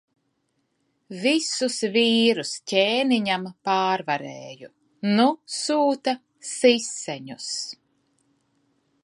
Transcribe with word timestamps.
Visus 1.25 1.75
vīrus 1.97 2.53
ķēniņam 2.71 3.45
pārvarēju. 3.69 4.71
Nu 5.19 5.29
sūta 5.59 6.17
siseņus. 6.55 7.53